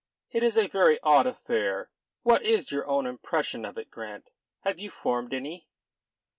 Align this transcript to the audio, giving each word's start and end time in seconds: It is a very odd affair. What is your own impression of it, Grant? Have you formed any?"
It 0.31 0.41
is 0.41 0.57
a 0.57 0.65
very 0.65 0.99
odd 1.01 1.27
affair. 1.27 1.91
What 2.23 2.41
is 2.41 2.71
your 2.71 2.87
own 2.87 3.05
impression 3.05 3.63
of 3.65 3.77
it, 3.77 3.91
Grant? 3.91 4.31
Have 4.61 4.79
you 4.79 4.89
formed 4.89 5.31
any?" 5.31 5.67